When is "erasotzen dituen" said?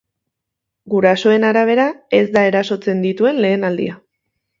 2.53-3.43